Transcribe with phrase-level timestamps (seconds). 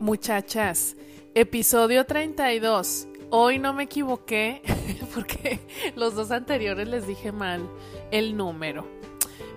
[0.00, 0.96] Muchachas,
[1.34, 3.06] episodio 32.
[3.28, 4.62] Hoy no me equivoqué
[5.14, 5.60] porque
[5.94, 7.68] los dos anteriores les dije mal
[8.10, 8.86] el número.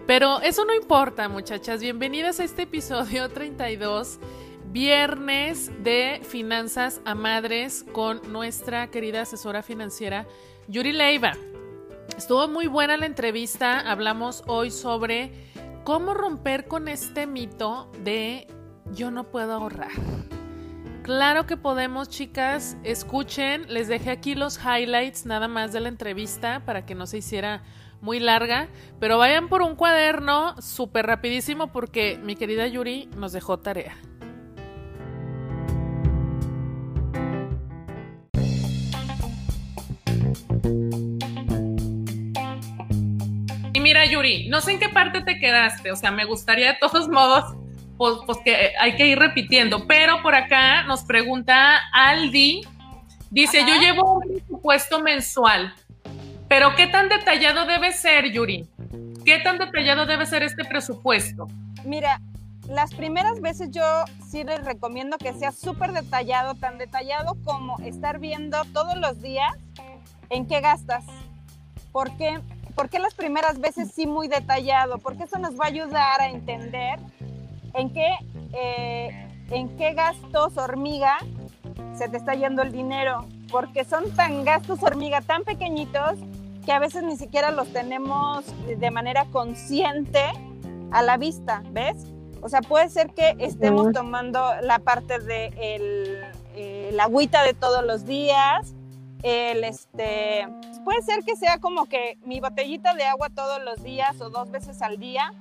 [0.06, 1.80] Pero eso no importa, muchachas.
[1.80, 4.20] Bienvenidas a este episodio 32,
[4.66, 10.28] viernes de finanzas a madres con nuestra querida asesora financiera
[10.68, 11.38] Yuri Leiva.
[12.18, 13.80] Estuvo muy buena la entrevista.
[13.80, 15.32] Hablamos hoy sobre
[15.86, 18.46] cómo romper con este mito de
[18.92, 19.92] yo no puedo ahorrar.
[21.04, 22.78] Claro que podemos, chicas.
[22.86, 27.18] Escuchen, les dejé aquí los highlights nada más de la entrevista para que no se
[27.18, 27.62] hiciera
[28.00, 28.70] muy larga,
[29.02, 33.98] pero vayan por un cuaderno súper rapidísimo porque mi querida Yuri nos dejó tarea.
[43.74, 46.78] Y mira, Yuri, no sé en qué parte te quedaste, o sea, me gustaría de
[46.80, 47.58] todos modos
[48.04, 49.88] pues, pues, que hay que ir repitiendo.
[49.88, 52.68] Pero por acá nos pregunta Aldi,
[53.30, 55.74] dice, yo llevo un presupuesto mensual,
[56.50, 58.68] pero ¿qué tan detallado debe ser, Yuri?
[59.24, 61.48] ¿Qué tan detallado debe ser este presupuesto?
[61.86, 62.20] Mira,
[62.68, 63.86] las primeras veces yo
[64.30, 69.54] sí les recomiendo que sea súper detallado, tan detallado como estar viendo todos los días
[70.30, 71.06] en qué gastas.
[71.94, 72.38] ¿Por qué?
[72.76, 74.98] Porque las primeras veces sí muy detallado?
[74.98, 77.00] Porque eso nos va a ayudar a entender
[77.74, 78.08] ¿En qué,
[78.54, 81.18] eh, ¿En qué gastos hormiga
[81.96, 83.26] se te está yendo el dinero?
[83.52, 86.20] Porque son tan gastos hormiga, tan pequeñitos,
[86.66, 90.24] que a veces ni siquiera los tenemos de manera consciente
[90.92, 92.06] a la vista, ¿ves?
[92.42, 95.48] O sea, puede ser que estemos tomando la parte de
[96.56, 98.76] el, agüita de todos los días,
[99.24, 100.48] el este,
[100.84, 104.52] puede ser que sea como que mi botellita de agua todos los días o dos
[104.52, 105.34] veces al día,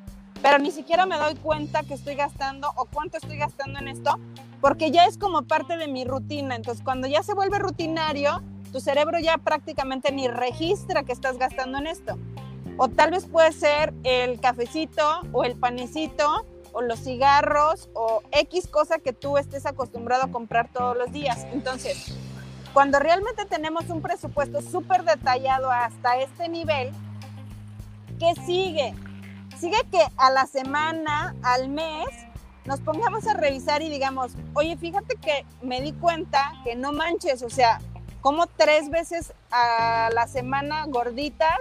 [0.42, 4.18] pero ni siquiera me doy cuenta que estoy gastando o cuánto estoy gastando en esto,
[4.60, 6.56] porque ya es como parte de mi rutina.
[6.56, 11.78] Entonces, cuando ya se vuelve rutinario, tu cerebro ya prácticamente ni registra que estás gastando
[11.78, 12.18] en esto.
[12.76, 18.66] O tal vez puede ser el cafecito o el panecito o los cigarros o X
[18.66, 21.46] cosa que tú estés acostumbrado a comprar todos los días.
[21.52, 22.16] Entonces,
[22.72, 26.90] cuando realmente tenemos un presupuesto súper detallado hasta este nivel,
[28.18, 28.94] ¿qué sigue?
[29.62, 32.08] Sigue que a la semana, al mes,
[32.64, 37.44] nos pongamos a revisar y digamos, oye, fíjate que me di cuenta que no manches,
[37.44, 37.80] o sea,
[38.20, 41.60] como tres veces a la semana gorditas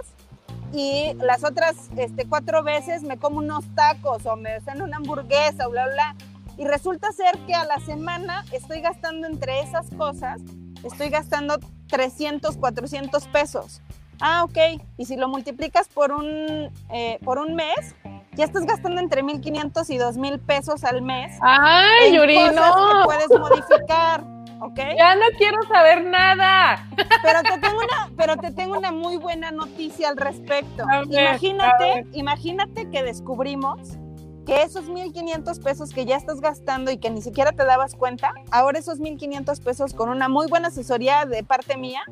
[0.72, 5.68] y las otras este, cuatro veces me como unos tacos o me hacen una hamburguesa
[5.68, 6.16] bla, bla.
[6.58, 10.40] Y resulta ser que a la semana estoy gastando entre esas cosas,
[10.82, 13.80] estoy gastando 300, 400 pesos.
[14.22, 14.80] Ah, ok.
[14.96, 17.96] Y si lo multiplicas por un, eh, por un mes,
[18.34, 21.36] ya estás gastando entre 1.500 y 2.000 pesos al mes.
[21.42, 22.52] ¡Ay, Yuri, no!
[22.52, 24.24] que puedes modificar,
[24.60, 24.78] ¿ok?
[24.96, 26.88] Ya no quiero saber nada.
[27.22, 30.84] Pero te tengo una, pero te tengo una muy buena noticia al respecto.
[31.10, 33.98] imagínate, imagínate que descubrimos
[34.46, 38.32] que esos 1.500 pesos que ya estás gastando y que ni siquiera te dabas cuenta,
[38.50, 42.02] ahora esos 1.500 pesos con una muy buena asesoría de parte mía,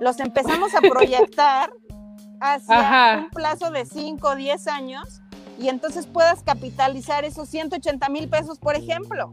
[0.00, 1.72] los empezamos a proyectar
[2.40, 5.22] hacia un plazo de 5 o 10 años
[5.58, 9.30] y entonces puedas capitalizar esos 180 mil pesos, por ejemplo.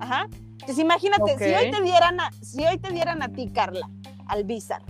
[0.00, 0.26] Ajá.
[0.52, 3.88] Entonces imagínate, si, hoy te dieran a, si hoy te dieran a ti, Carla,
[4.26, 4.80] al Visa,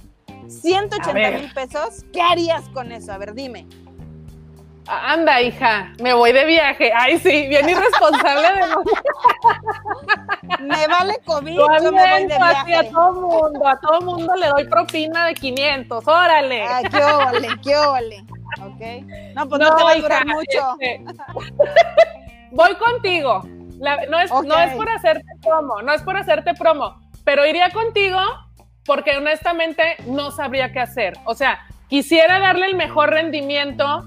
[0.46, 3.12] 180 mil pesos, ¿qué harías con eso?
[3.12, 3.66] A ver, dime.
[4.86, 6.90] Anda, hija, me voy de viaje.
[6.94, 8.62] Ay, sí, bien irresponsable de
[10.68, 12.76] Me vale COVID, yo me voy de viaje.
[12.76, 16.62] a todo mundo, a todo mundo le doy propina de 500, órale.
[16.62, 18.24] Ay, qué óvale, qué óvale.
[18.60, 19.34] Ok.
[19.34, 20.76] No, pues no, te va a durar mucho.
[20.80, 21.04] Este,
[22.52, 23.42] voy contigo.
[23.44, 28.18] no, es, no es por hacerte promo, no es por hacerte promo, pero iría contigo
[28.84, 31.14] porque honestamente no sabría qué hacer.
[31.24, 34.04] O sea, quisiera darle el mejor rendimiento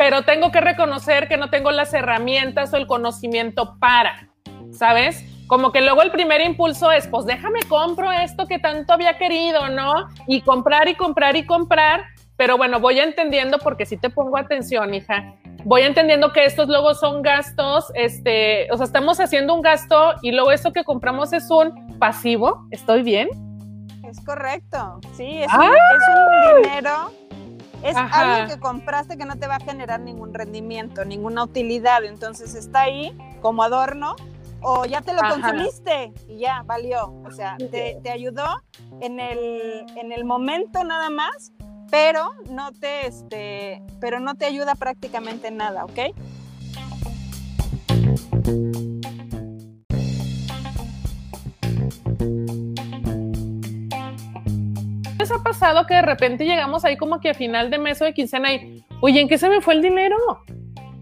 [0.00, 4.30] pero tengo que reconocer que no tengo las herramientas o el conocimiento para,
[4.72, 5.22] ¿sabes?
[5.50, 9.68] Como que luego el primer impulso es, pues déjame compro esto que tanto había querido,
[9.68, 10.06] ¿no?
[10.28, 12.04] Y comprar y comprar y comprar,
[12.36, 15.34] pero bueno, voy entendiendo porque si te pongo atención, hija.
[15.64, 20.30] Voy entendiendo que estos luego son gastos, este, o sea, estamos haciendo un gasto y
[20.30, 23.28] luego esto que compramos es un pasivo, ¿estoy bien?
[24.08, 27.10] Es correcto, sí, es, un, es un dinero
[27.82, 32.04] es algo que compraste que no te va a generar ningún rendimiento, ninguna utilidad.
[32.04, 34.16] Entonces está ahí como adorno
[34.62, 37.12] o ya te lo consumiste y ya valió.
[37.24, 38.62] O sea, te, ayudó
[39.00, 41.52] en el, en el momento nada más,
[41.90, 45.98] pero no te, este, pero no te ayuda prácticamente nada, ¿ok?
[55.18, 58.04] ¿Les ha pasado que de repente llegamos ahí como que a final de mes o
[58.04, 60.16] de quincena y, oye, ¿en qué se me fue el dinero?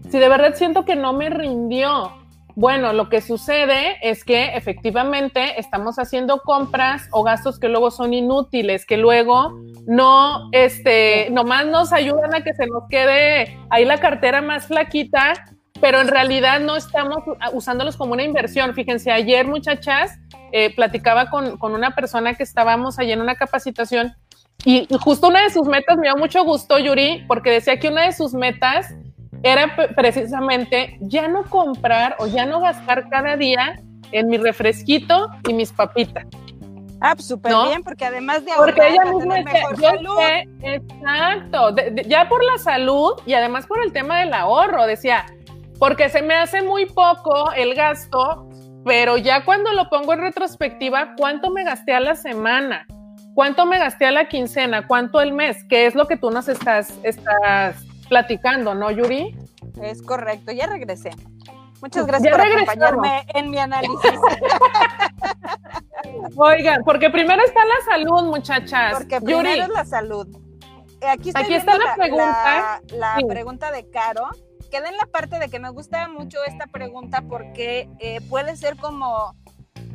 [0.09, 2.18] Si de verdad siento que no me rindió,
[2.59, 8.13] bueno, lo que sucede es que efectivamente estamos haciendo compras o gastos que luego son
[8.13, 9.57] inútiles, que luego
[9.87, 15.35] no, este, nomás nos ayudan a que se nos quede ahí la cartera más flaquita,
[15.79, 17.19] pero en realidad no estamos
[17.53, 18.73] usándolos como una inversión.
[18.73, 20.19] Fíjense, ayer muchachas
[20.51, 24.17] eh, platicaba con, con, una persona que estábamos allí en una capacitación
[24.65, 28.05] y justo una de sus metas me dio mucho gusto, Yuri, porque decía que una
[28.05, 28.93] de sus metas
[29.43, 33.79] era precisamente ya no comprar o ya no gastar cada día
[34.11, 36.25] en mi refresquito y mis papitas.
[37.01, 41.75] Ah, pues súper bien, porque además de ahorrar, porque ella misma decía, exacto,
[42.05, 45.25] ya por la salud y además por el tema del ahorro, decía,
[45.79, 48.49] porque se me hace muy poco el gasto,
[48.83, 52.85] pero ya cuando lo pongo en retrospectiva, ¿cuánto me gasté a la semana?
[53.33, 54.85] ¿Cuánto me gasté a la quincena?
[54.85, 55.63] ¿Cuánto el mes?
[55.69, 57.77] ¿Qué es lo que tú nos estás, estás
[58.09, 59.37] platicando, ¿no, Yuri?
[59.81, 61.11] Es correcto, ya regresé.
[61.81, 63.97] Muchas gracias por acompañarme en mi análisis.
[66.35, 68.97] Oigan, porque primero está la salud, muchachas.
[68.97, 70.27] Porque primero es la salud.
[71.07, 72.81] Aquí, Aquí está la, pregunta.
[72.91, 74.27] La, pregunta de Caro.
[74.69, 78.75] Queda en la parte de que me gusta mucho esta pregunta porque eh, puede ser
[78.75, 79.35] como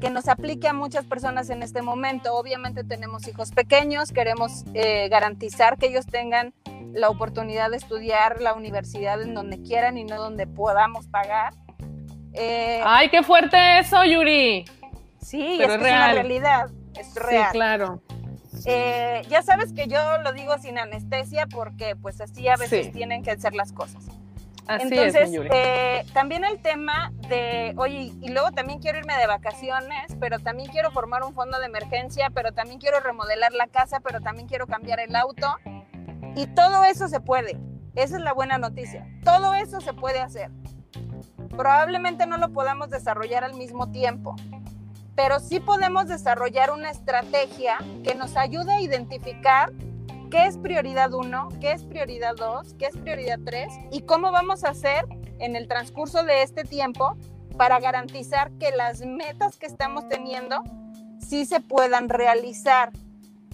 [0.01, 2.35] que nos aplique a muchas personas en este momento.
[2.35, 6.55] Obviamente tenemos hijos pequeños, queremos eh, garantizar que ellos tengan
[6.93, 11.55] la oportunidad de estudiar la universidad en donde quieran y no donde podamos pagar.
[12.33, 14.65] Eh, Ay, qué fuerte eso, Yuri.
[15.21, 17.47] Sí, es, una realidad, es real.
[17.47, 18.03] Sí, claro.
[18.67, 23.23] Eh, ya sabes que yo lo digo sin anestesia porque pues así a veces tienen
[23.23, 24.05] que hacer las cosas.
[24.67, 29.27] Así Entonces, es, eh, también el tema de, oye, y luego también quiero irme de
[29.27, 34.01] vacaciones, pero también quiero formar un fondo de emergencia, pero también quiero remodelar la casa,
[34.01, 35.55] pero también quiero cambiar el auto.
[36.37, 37.59] Y todo eso se puede.
[37.95, 39.07] Esa es la buena noticia.
[39.25, 40.51] Todo eso se puede hacer.
[41.57, 44.35] Probablemente no lo podamos desarrollar al mismo tiempo,
[45.15, 49.73] pero sí podemos desarrollar una estrategia que nos ayude a identificar
[50.31, 54.65] qué es prioridad uno, qué es prioridad dos, qué es prioridad tres y cómo vamos
[54.65, 55.05] a hacer
[55.39, 57.17] en el transcurso de este tiempo
[57.57, 60.63] para garantizar que las metas que estamos teniendo
[61.21, 62.91] sí se puedan realizar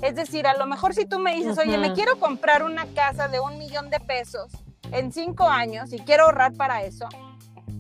[0.03, 3.29] es decir, a lo mejor si tú me dices, oye, me quiero comprar una casa
[3.29, 4.53] de un millón de pesos
[4.93, 7.07] en cinco años y quiero ahorrar para eso,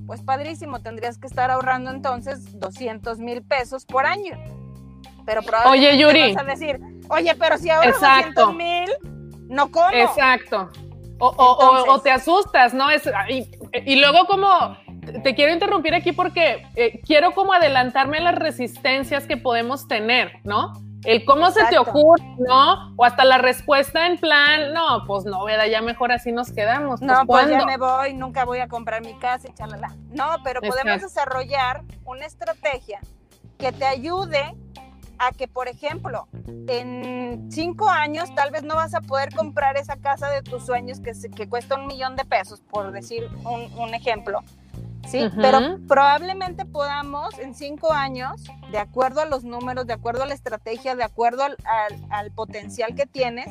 [0.07, 4.35] pues padrísimo, tendrías que estar ahorrando entonces 200 mil pesos por año.
[5.25, 6.35] Pero probablemente oye, Yuri.
[6.35, 8.91] vas a decir, oye, pero si ahorro 200 mil,
[9.49, 9.91] no como.
[9.91, 10.71] Exacto.
[11.19, 12.91] O, te asustas, ¿no?
[12.91, 14.77] Es, y, luego como
[15.23, 20.33] te quiero interrumpir aquí porque eh, quiero como adelantarme a las resistencias que podemos tener,
[20.45, 20.73] ¿no?
[21.05, 22.95] El cómo se te ocurre, ¿no?
[22.97, 25.67] O hasta la respuesta en plan, no, pues no, ¿verdad?
[25.67, 27.01] Ya mejor así nos quedamos.
[27.01, 29.97] no, pues, pues ya me voy, nunca voy a comprar mi casa y chalala.
[30.11, 33.01] No, pero podemos desarrollar una estrategia
[33.59, 34.55] que te ayude
[35.19, 36.29] a que, por ejemplo,
[36.67, 41.01] en cinco años tal vez no vas a poder comprar esa casa de tus sueños
[41.01, 44.41] que, que cuesta un millón de pesos, por decir un, un ejemplo
[45.09, 45.29] ¿sí?
[45.41, 50.35] Pero probablemente podamos en cinco años, de acuerdo a los números, de acuerdo a la
[50.35, 53.49] estrategia, de acuerdo al, potencial que tienes,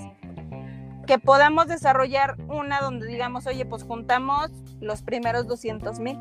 [1.05, 6.17] que podamos desarrollar una donde digamos, oye, pues juntamos los primeros 200 mil.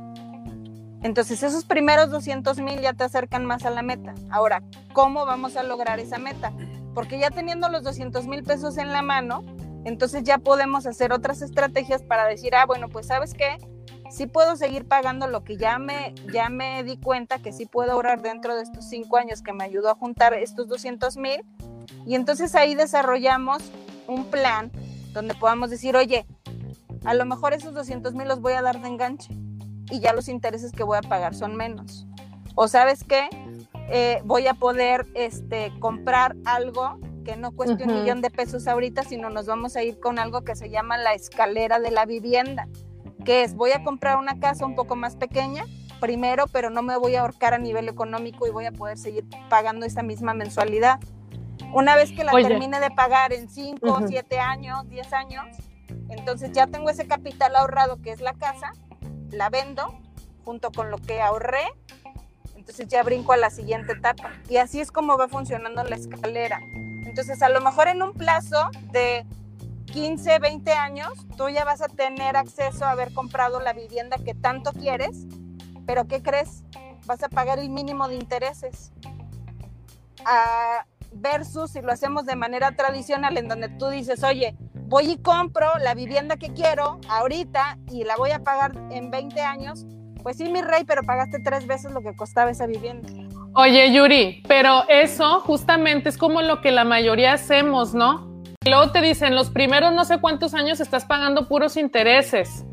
[1.02, 4.14] Entonces esos primeros 200 mil ya te acercan más a la meta.
[4.30, 4.62] Ahora,
[4.92, 6.52] ¿cómo vamos a lograr esa meta?
[6.94, 9.44] Porque ya teniendo los 200 mil pesos en la mano,
[9.84, 13.58] entonces ya podemos hacer otras estrategias para decir, ah, bueno, pues sabes qué,
[14.10, 17.92] sí puedo seguir pagando lo que ya me, ya me di cuenta que sí puedo
[17.92, 21.44] ahorrar dentro de estos cinco años que me ayudó a juntar estos 200 mil.
[22.06, 23.62] Y entonces ahí desarrollamos
[24.06, 24.70] un plan
[25.12, 26.26] donde podamos decir, oye,
[27.04, 29.34] a lo mejor esos 200 mil los voy a dar de enganche
[29.90, 32.06] y ya los intereses que voy a pagar son menos.
[32.54, 33.28] O sabes qué,
[33.90, 39.04] eh, voy a poder este, comprar algo que no cueste un millón de pesos ahorita,
[39.04, 42.66] sino nos vamos a ir con algo que se llama la escalera de la vivienda
[43.28, 45.66] que es voy a comprar una casa un poco más pequeña
[46.00, 49.26] primero, pero no me voy a ahorcar a nivel económico y voy a poder seguir
[49.50, 50.98] pagando esa misma mensualidad.
[51.74, 55.44] Una vez que la termine de pagar en 5, 7 años, 10 años,
[56.08, 58.72] entonces ya tengo ese capital ahorrado que es la casa,
[59.30, 60.00] la vendo
[60.46, 61.66] junto con lo que ahorré,
[62.56, 64.32] entonces ya brinco a la siguiente etapa.
[64.48, 66.60] Y así es como va funcionando la escalera.
[66.72, 69.26] Entonces a lo mejor en un plazo de
[69.92, 74.34] 15, 20 años, tú ya vas a tener acceso a haber comprado la vivienda que
[74.34, 75.26] tanto quieres,
[75.86, 76.64] pero ¿qué crees?
[77.06, 78.92] Vas a pagar el mínimo de intereses.
[81.12, 85.66] versus si lo hacemos de manera tradicional en donde tú dices, oye, voy y compro
[85.82, 89.86] la vivienda que quiero ahorita y la voy a pagar en 20 años,
[90.22, 93.08] pues sí, mi rey, pero pagaste tres veces lo que costaba esa vivienda.
[93.54, 98.27] Oye, Yuri, pero eso justamente es como lo que la mayoría hacemos, ¿no?
[98.64, 102.64] Luego te dicen, los primeros no sé cuántos años estás pagando puros intereses.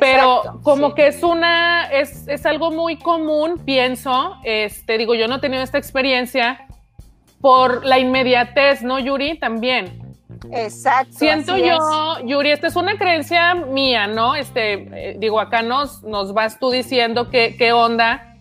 [0.00, 5.36] pero como que es una, es, es, algo muy común, pienso, este, digo, yo no
[5.36, 6.66] he tenido esta experiencia
[7.42, 9.38] por la inmediatez, ¿no, Yuri?
[9.38, 10.14] También.
[10.50, 11.12] Exacto.
[11.18, 11.76] Siento yo,
[12.24, 14.34] Yuri, esta es una creencia mía, ¿no?
[14.34, 18.31] Este, eh, digo, acá nos, nos vas tú diciendo qué, qué onda.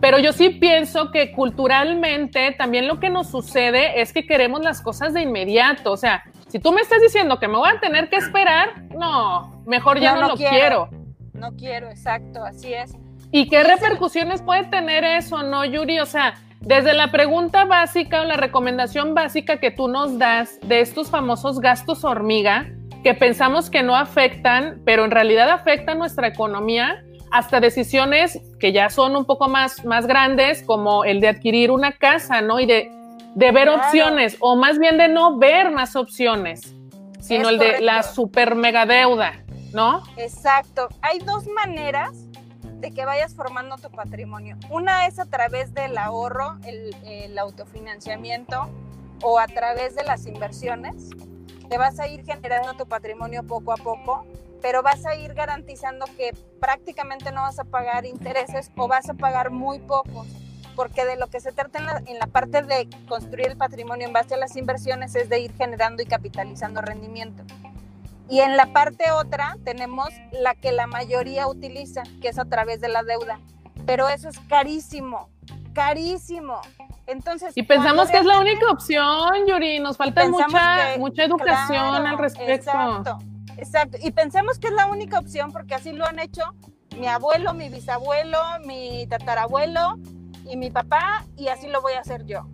[0.00, 4.80] Pero yo sí pienso que culturalmente también lo que nos sucede es que queremos las
[4.80, 5.92] cosas de inmediato.
[5.92, 9.62] O sea, si tú me estás diciendo que me voy a tener que esperar, no,
[9.66, 10.88] mejor ya no, lo quiero.
[11.32, 12.94] No quiero, exacto, así es.
[13.30, 16.00] ¿Y qué repercusiones puede tener eso, no, Yuri?
[16.00, 20.80] O sea, desde la pregunta básica o la recomendación básica que tú nos das de
[20.80, 22.68] estos famosos gastos hormiga,
[23.02, 28.90] que pensamos que no afectan, pero en realidad afectan nuestra economía, hasta decisiones que ya
[28.90, 32.60] son un poco más, más grandes, como el de adquirir una casa, ¿no?
[32.60, 32.90] Y de,
[33.34, 36.74] de ver opciones, o más bien de no ver más opciones,
[37.20, 40.02] sino el de la super mega deuda, ¿no?
[40.16, 40.88] Exacto.
[41.02, 42.12] Hay dos maneras
[42.80, 44.56] de que vayas formando tu patrimonio.
[44.70, 48.68] Una es a través del ahorro, el, el autofinanciamiento
[49.22, 51.10] o a través de las inversiones.
[51.68, 54.24] Te vas a ir generando tu patrimonio poco a poco
[54.60, 59.14] pero vas a ir garantizando que prácticamente no vas a pagar intereses o vas a
[59.14, 60.26] pagar muy poco,
[60.74, 64.34] porque de lo que se trata en la, parte de construir el patrimonio en base
[64.34, 67.42] a las inversiones es de ir generando y capitalizando rendimiento.
[68.28, 72.80] Y en la parte otra tenemos la que la mayoría utiliza, que es a través
[72.80, 73.40] de la deuda,
[73.86, 75.30] pero eso es carísimo,
[75.72, 76.60] carísimo.
[77.06, 82.18] Entonces, y pensamos que es la única opción, Yuri, nos falta mucha, mucha educación al
[82.18, 82.52] respecto.
[82.52, 83.18] Exacto.
[83.58, 86.42] Exacto, y pensemos que es la única opción porque así lo han hecho
[86.96, 89.98] mi abuelo, mi bisabuelo, mi tatarabuelo
[90.44, 92.46] y mi papá y así lo voy a hacer yo.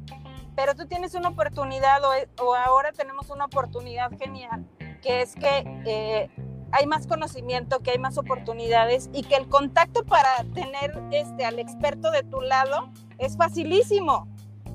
[0.56, 2.00] Pero tú tienes una oportunidad
[2.40, 4.66] o, ahora tenemos una oportunidad genial,
[5.02, 6.30] que es que eh,
[6.73, 11.58] hay más conocimiento, que hay más oportunidades y que el contacto para tener este, al
[11.58, 14.26] experto de tu lado es facilísimo.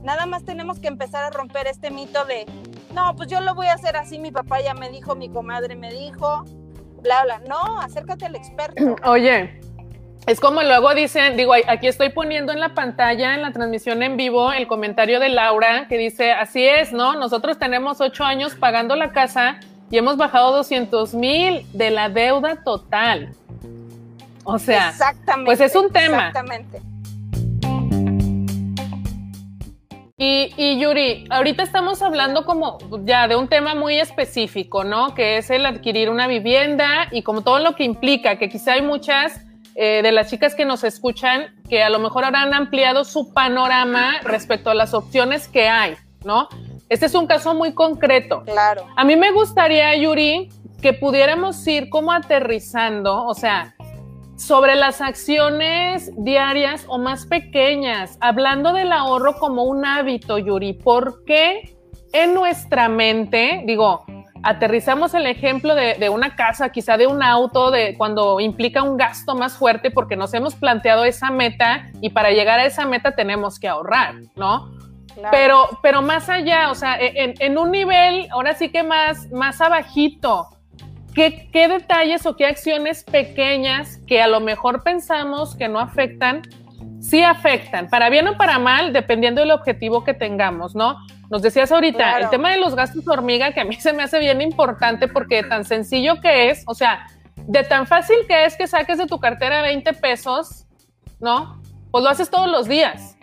[0.04, 2.46] Nada más tenemos que empezar a romper este mito de,
[2.94, 5.76] no, pues yo lo voy a hacer así, mi papá ya me dijo, mi comadre
[5.76, 6.46] me dijo,
[7.02, 7.40] bla, bla.
[7.48, 8.96] No, acércate al experto.
[9.06, 9.60] Oye,
[10.28, 14.18] es como luego dicen, digo, aquí estoy poniendo en la pantalla, en la transmisión en
[14.18, 17.16] vivo, el comentario de Laura que dice, así es, ¿no?
[17.16, 22.64] Nosotros tenemos ocho años pagando la casa y hemos bajado 200 mil de la deuda
[22.64, 23.34] total.
[24.44, 24.94] O sea,
[25.46, 26.28] pues es un tema.
[26.28, 26.82] Exactamente.
[30.22, 35.16] Y, Yuri, ahorita estamos hablando como ya de un tema muy específico, ¿no?
[35.16, 38.82] Que es el adquirir una vivienda y como todo lo que implica, que quizá hay
[38.82, 39.40] muchas
[39.76, 44.20] eh, de las chicas que nos escuchan que a lo mejor habrán ampliado su panorama
[44.24, 45.96] respecto a las opciones que hay,
[46.26, 46.50] ¿no?
[46.90, 48.44] Este es un caso muy concreto.
[48.44, 48.88] Claro.
[48.98, 50.50] A mí me gustaría, Yuri,
[50.82, 53.74] que pudiéramos ir como aterrizando, o sea,
[54.40, 61.26] sobre las acciones diarias o más pequeñas, hablando del ahorro como un hábito, Yuri, ¿por
[61.26, 61.76] qué
[62.14, 64.06] en nuestra mente, digo,
[64.42, 69.36] aterrizamos el ejemplo de, una casa, quizá de un auto, de cuando implica un gasto
[69.36, 73.60] más fuerte porque nos hemos planteado esa meta y para llegar a esa meta tenemos
[73.60, 74.72] que ahorrar, ¿no?
[75.32, 79.60] Pero, pero más allá, o sea, en, en, un nivel, ahora sí que más, más
[79.60, 80.48] abajito,
[81.52, 86.44] ¿Qué, detalles o qué acciones pequeñas que a lo mejor pensamos que no afectan,
[87.02, 90.96] sí afectan, para bien o para mal, dependiendo del objetivo que tengamos, ¿no?
[91.30, 94.18] Nos decías ahorita, el tema de los gastos hormiga, que a mí se me hace
[94.20, 98.66] bien importante porque tan sencillo que es, o sea, de tan fácil que es que
[98.68, 100.68] saques de tu cartera 20 pesos,
[101.20, 101.62] ¿no?
[101.92, 103.18] Pues lo haces todos los días.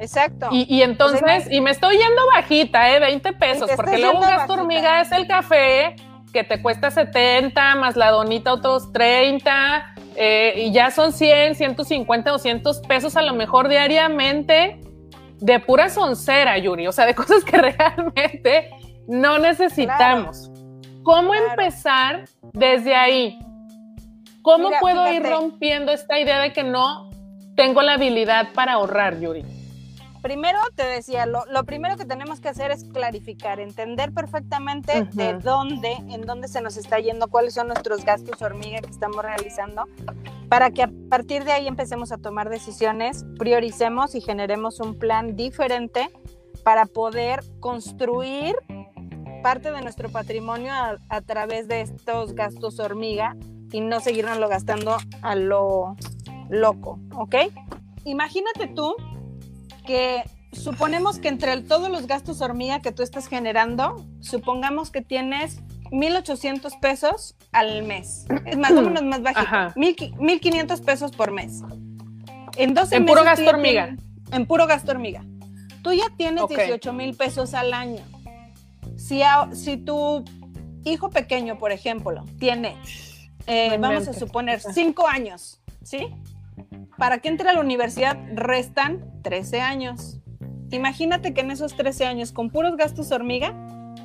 [0.00, 0.48] Exacto.
[0.50, 2.98] Y, entonces, y me estoy yendo bajita, ¿eh?
[2.98, 5.94] 20 pesos, porque luego un gasto hormiga es el café,
[6.36, 12.30] que te cuesta 70, más la donita otros 30, eh, y ya son 100, 150,
[12.30, 14.78] 200 pesos a lo mejor diariamente
[15.40, 18.68] de pura soncera, Yuri, o sea, de cosas que realmente
[19.08, 20.50] no necesitamos.
[21.02, 23.38] ¿Cómo empezar desde ahí?
[24.42, 27.08] ¿Cómo puedo ir rompiendo esta idea de que no
[27.56, 29.42] tengo la habilidad para ahorrar, Yuri?
[30.26, 35.92] Primero te decía, lo, primero que tenemos que hacer es clarificar, entender perfectamente de dónde,
[36.08, 39.84] en dónde se nos está yendo, cuáles son nuestros gastos hormiga que estamos realizando,
[40.48, 45.36] para que a partir de ahí empecemos a tomar decisiones, prioricemos y generemos un plan
[45.36, 46.10] diferente
[46.64, 48.56] para poder construir
[49.44, 53.36] parte de nuestro patrimonio a, a través de estos gastos hormiga
[53.70, 55.94] y no seguirnoslo gastando a lo
[56.48, 57.36] loco, ¿ok?
[58.04, 58.96] Imagínate tú
[59.86, 65.60] que suponemos que entre todos los gastos hormiga que tú estás generando, supongamos que tienes
[65.90, 68.26] 1.800 pesos al mes.
[68.44, 69.40] Es más o menos más bajito.
[69.46, 69.72] Ajá.
[69.76, 71.62] 1.500 pesos por mes.
[72.56, 73.96] En 12 En puro meses tú gasto hormiga.
[74.32, 75.24] En puro gasto hormiga.
[75.82, 76.56] Tú ya tienes Ok.
[76.56, 78.02] 18 mil pesos al año.
[78.96, 80.24] Si, a- si tu
[80.84, 82.76] hijo pequeño, por ejemplo, tiene,
[83.46, 86.08] eh, vamos a suponer, 5 años, ¿sí?
[86.98, 90.20] Para que entre a la universidad restan 13 años.
[90.70, 93.54] Imagínate que en esos 13 años, con puros gastos hormiga,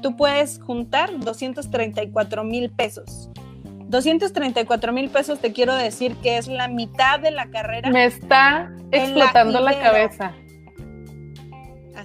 [0.02, 3.30] tú puedes juntar 234 mil pesos.
[3.92, 7.90] 234 mil pesos te quiero decir que es la mitad de la carrera.
[7.90, 10.34] Me está explotando la, cabeza.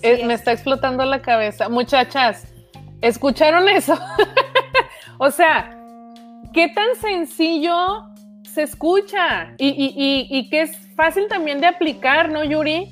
[0.03, 0.25] Es.
[0.25, 1.69] Me está explotando la cabeza.
[1.69, 2.45] Muchachas,
[3.01, 3.97] ¿escucharon eso?
[5.19, 5.79] o sea,
[6.53, 8.16] ¿qué tan sencillo
[8.57, 9.55] se escucha?
[9.59, 12.91] Y, y, y, y que es fácil también de aplicar, ¿no, Yuri?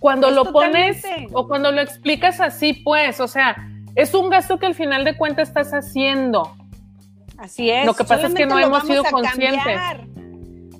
[0.00, 3.54] Cuando Pues lo pones o cuando lo explicas así, pues, o sea,
[3.94, 6.56] es un gasto que al final de cuentas estás haciendo.
[7.38, 7.84] Así es.
[7.86, 9.62] Lo que pasa es que no hemos sido conscientes.
[9.62, 10.06] cambiar.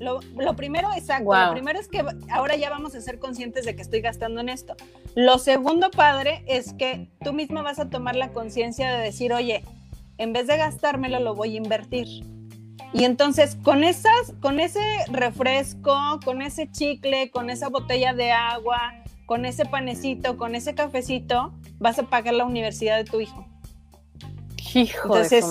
[0.00, 1.46] Lo, lo primero, exacto, Wow.
[1.46, 4.48] lo primero es que ahora ya vamos a ser conscientes de que estoy gastando en
[4.48, 4.74] esto.
[5.14, 9.62] Lo segundo, padre, es que tú misma vas a tomar la conciencia de decir, oye,
[10.18, 12.08] en vez de gastármelo, lo voy a invertir.
[12.94, 14.80] Y entonces, con esas, con ese
[15.10, 18.94] refresco, con ese chicle, con esa botella de agua,
[19.26, 23.46] con ese panecito, con ese cafecito, vas a pagar la universidad de tu hijo.
[24.74, 25.44] Hijo de Entonces,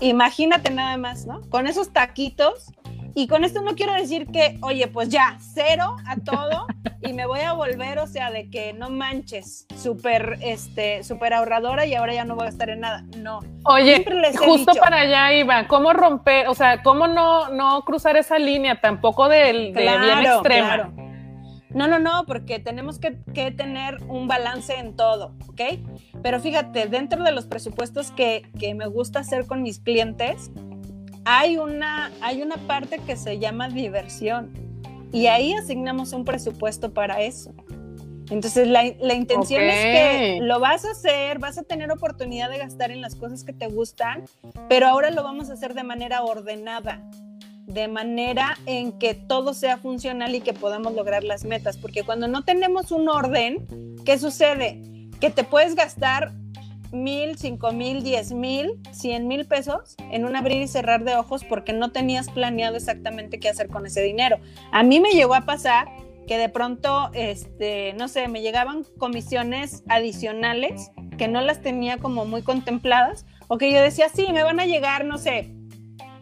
[0.00, 1.40] imagínate nada más, ¿no?
[1.50, 2.72] Con esos taquitos.
[3.14, 6.66] Y con esto no quiero decir que, oye, pues ya, cero a todo
[7.02, 11.86] y me voy a volver, o sea, de que no manches, súper, este, súper ahorradora
[11.86, 13.04] y ahora ya no voy a gastar en nada.
[13.16, 13.40] No.
[13.64, 14.04] Oye,
[14.38, 14.80] justo dicho.
[14.80, 19.72] para allá iba, ¿cómo romper, o sea, cómo no, no cruzar esa línea tampoco del,
[19.72, 20.74] de bien extrema?
[20.74, 21.08] claro.
[21.70, 25.60] No, no, no, porque tenemos que, que tener un balance en todo, ¿ok?
[26.22, 30.50] Pero fíjate, dentro de los presupuestos que, que me gusta hacer con mis clientes,
[31.24, 34.52] hay una, hay una parte que se llama diversión
[35.12, 37.52] y ahí asignamos un presupuesto para eso.
[38.30, 42.58] Entonces, la, la intención es que lo vas a hacer, vas a tener oportunidad de
[42.58, 44.24] gastar en las cosas que te gustan,
[44.68, 47.02] pero ahora lo vamos a hacer de manera ordenada,
[47.66, 51.78] de manera en que todo sea funcional y que podamos lograr las metas.
[51.78, 54.82] Porque cuando no tenemos un orden, ¿qué sucede?
[55.20, 56.32] Que te puedes gastar
[56.92, 61.44] mil, cinco mil, diez mil, cien mil pesos en un abrir y cerrar de ojos
[61.44, 64.38] porque no tenías planeado exactamente qué hacer con ese dinero.
[64.72, 65.88] A mí me llegó a pasar
[66.26, 72.24] que de pronto, este, no sé, me llegaban comisiones adicionales que no las tenía como
[72.26, 75.50] muy contempladas o que yo decía, sí, me van a llegar, no sé,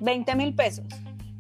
[0.01, 0.85] 20 mil pesos.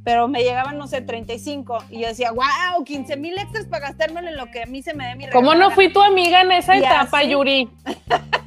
[0.02, 4.28] Pero me llegaban, no sé, 35 y yo decía, wow, 15 mil extras para gastármelo
[4.28, 5.74] en lo que a mí se me dé mi ¿Cómo no regalada".
[5.74, 7.68] fui tu amiga en esa Y etapa, así- Yuri?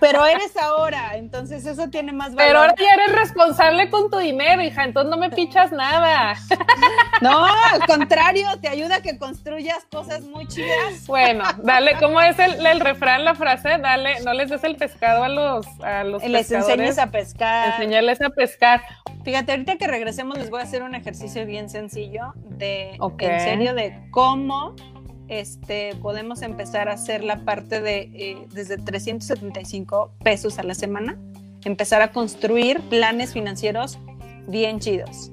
[0.00, 2.46] Pero eres ahora, entonces eso tiene más valor.
[2.46, 6.34] Pero ahora ya eres responsable con tu dinero, hija, entonces no me pichas nada.
[7.22, 11.06] No, al contrario, te ayuda a que construyas cosas muy chidas.
[11.06, 13.78] Bueno, dale, ¿cómo es el, el refrán, la frase?
[13.78, 17.72] Dale, no les des el pescado a los, a los Les enseñes a pescar.
[17.72, 18.82] Enseñarles a pescar.
[19.24, 23.74] Fíjate, ahorita que regresemos les voy a hacer un ejercicio bien sencillo de, en serio,
[23.74, 24.74] de cómo
[25.28, 31.18] este, podemos empezar a hacer la parte de eh, desde 375 pesos a la semana,
[31.64, 33.98] empezar a construir planes financieros
[34.46, 35.30] bien chidos.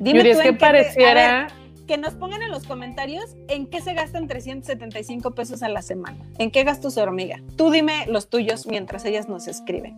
[0.00, 1.42] Dime Yuri, tú es que te- pareciera...
[1.44, 1.52] ver,
[1.86, 6.18] que nos pongan en los comentarios en qué se gastan 375 pesos a la semana.
[6.38, 7.40] ¿En qué gastos hormiga?
[7.56, 9.96] Tú dime los tuyos mientras ellas nos escriben.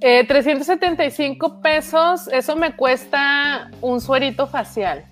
[0.00, 5.04] Eh, 375 pesos, eso me cuesta un suerito facial.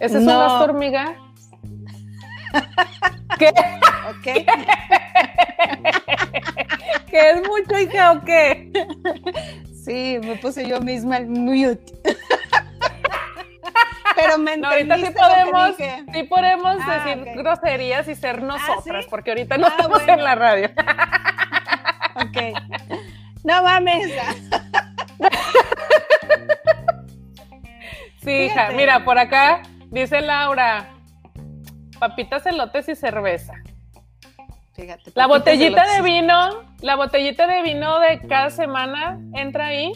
[0.00, 0.32] ¿Ese es No.
[0.32, 1.14] un gasto hormiga?
[3.38, 3.48] ¿Qué?
[3.48, 4.24] ¿Ok?
[7.10, 8.70] ¿Qué es mucho, hija, o qué?
[9.84, 11.80] Sí, me puse yo misma el mute.
[14.16, 15.76] Pero me No, ahorita sí que podemos,
[16.12, 19.10] sí podemos Ah, decir groserías y ser nosotras, ¿sí?
[19.10, 20.12] porque ahorita no Ah, estamos bueno.
[20.14, 20.70] en la radio.
[22.16, 22.38] Ok.
[23.44, 24.12] No mames.
[28.22, 30.88] Sí, hija, mira, por acá dice Laura,
[31.98, 33.54] papitas, elotes y cerveza.
[34.74, 35.12] Fíjate.
[35.14, 39.92] La botellita de vino, la botellita de vino de cada semana entra ahí.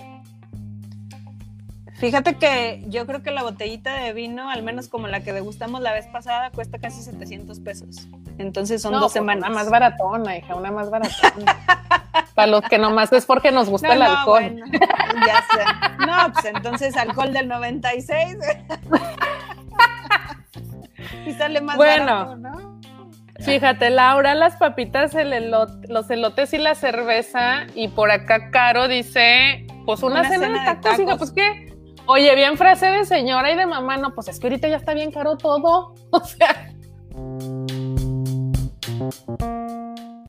[1.94, 5.80] Fíjate que yo creo que la botellita de vino, al menos como la que degustamos
[5.80, 8.08] la vez pasada, cuesta casi 700 pesos.
[8.36, 9.48] Entonces son dos semanas.
[9.48, 11.56] Una más baratona, hija, una más baratona.
[12.34, 14.60] Para los que nomás es porque nos gusta el alcohol.
[15.24, 16.04] ya sé.
[16.04, 18.38] No, pues entonces alcohol del 96.
[21.26, 22.80] y sale más bueno, barato, ¿no?
[23.40, 27.66] Fíjate, Laura, las papitas, el elote, los elotes y la cerveza.
[27.74, 31.74] Y por acá, Caro dice: Pues una, cena, de tacos, hija, pues qué.
[32.06, 34.94] Oye, bien frase de señora y de mamá, no, pues es que ahorita ya está
[34.94, 35.94] bien caro todo.
[36.10, 36.70] O sea.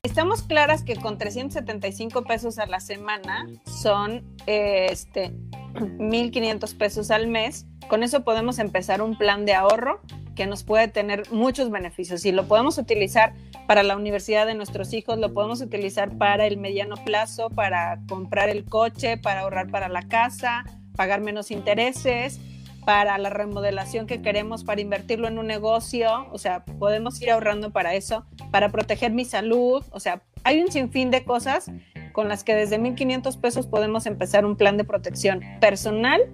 [0.06, 5.32] Estamos claras que con 375 pesos a la semana son este
[5.98, 7.66] 1500 pesos al mes.
[7.88, 10.00] Con eso podemos empezar un plan de ahorro
[10.36, 13.34] que nos puede tener muchos beneficios y lo podemos utilizar
[13.66, 18.48] para la universidad de nuestros hijos, lo podemos utilizar para el mediano plazo, para comprar
[18.48, 20.64] el coche, para ahorrar para la casa,
[20.94, 22.38] pagar menos intereses,
[22.86, 27.72] para la remodelación que queremos, para invertirlo en un negocio, o sea, podemos ir ahorrando
[27.72, 31.68] para eso, para proteger mi salud, o sea, hay un sinfín de cosas
[32.12, 36.32] con las que desde 1.500 pesos podemos empezar un plan de protección personal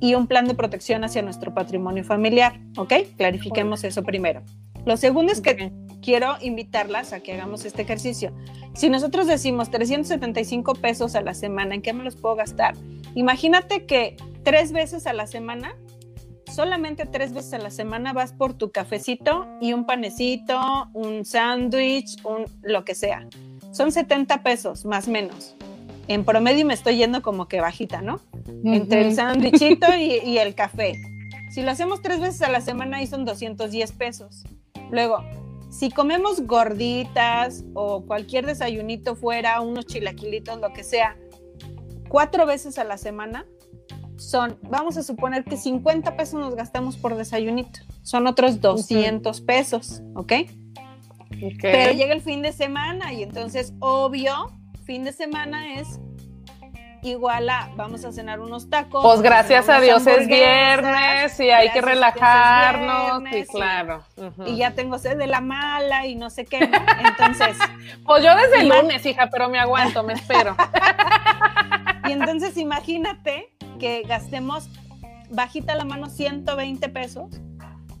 [0.00, 2.92] y un plan de protección hacia nuestro patrimonio familiar, ¿ok?
[3.16, 4.42] Clarifiquemos eso primero.
[4.84, 8.36] Lo segundo es que quiero invitarlas a que hagamos este ejercicio.
[8.74, 12.74] Si nosotros decimos 375 pesos a la semana, ¿en qué me los puedo gastar?
[13.14, 15.76] Imagínate que tres veces a la semana,
[16.52, 20.58] solamente tres veces a la semana vas por tu cafecito y un panecito,
[20.92, 23.26] un sándwich, un lo que sea.
[23.72, 25.54] Son 70 pesos, más o menos.
[26.08, 28.20] En promedio me estoy yendo como que bajita, ¿no?
[28.64, 31.00] Entre el sándwichito y, y el café.
[31.50, 34.44] Si lo hacemos tres veces a la semana, ahí son 210 pesos.
[34.90, 35.24] Luego,
[35.70, 41.16] si comemos gorditas o cualquier desayunito fuera, unos chilaquilitos, lo que sea,
[42.08, 43.46] cuatro veces a la semana,
[44.20, 47.80] son, vamos a suponer que 50 pesos nos gastamos por desayunito.
[48.02, 50.32] Son otros 200 pesos, ¿ok?
[51.62, 54.52] Pero llega el fin de semana y entonces, obvio,
[54.84, 55.98] fin de semana es
[57.02, 59.02] igual a vamos a cenar unos tacos.
[59.02, 64.04] Pues gracias a Dios es viernes y hay que relajarnos, y claro.
[64.44, 66.58] Y ya tengo sed de la mala y no sé qué.
[66.58, 67.56] Entonces.
[68.06, 70.54] pues yo desde el lunes, hija, pero me aguanto, me espero.
[72.06, 74.68] y entonces imagínate que gastemos
[75.30, 77.40] bajita la mano 120 pesos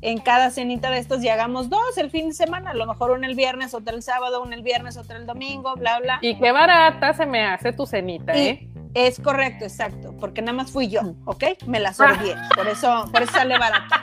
[0.02, 3.10] en cada cenita de estos y hagamos dos el fin de semana, a lo mejor
[3.10, 6.18] uno el viernes, otro el sábado, uno el viernes, otro el domingo, bla, bla.
[6.22, 8.68] Y qué barata se me hace tu cenita, ¿eh?
[8.94, 11.44] Es correcto, exacto, porque nada más fui yo, ¿ok?
[11.66, 14.00] Me la sorbí, por eso, por eso sale barata.